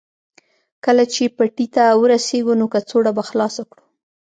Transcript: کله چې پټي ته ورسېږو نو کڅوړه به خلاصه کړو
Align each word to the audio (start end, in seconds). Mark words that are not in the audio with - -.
کله 0.85 1.03
چې 1.13 1.33
پټي 1.37 1.67
ته 1.75 1.83
ورسېږو 2.01 2.53
نو 2.59 2.65
کڅوړه 2.73 3.11
به 3.17 3.23
خلاصه 3.29 3.61
کړو 3.69 3.83